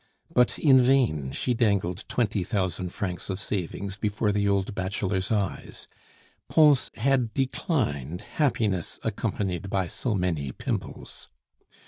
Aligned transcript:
But 0.33 0.57
in 0.57 0.81
vain 0.81 1.31
she 1.31 1.53
dangled 1.53 2.05
twenty 2.09 2.43
thousand 2.43 2.89
francs 2.89 3.29
of 3.29 3.39
savings 3.39 3.97
before 3.97 4.31
the 4.31 4.47
old 4.49 4.73
bachelor's 4.73 5.31
eyes; 5.31 5.87
Pons 6.49 6.89
had 6.95 7.35
declined 7.35 8.21
happiness 8.21 8.99
accompanied 9.03 9.69
by 9.69 9.87
so 9.87 10.15
many 10.15 10.51
pimples. 10.53 11.29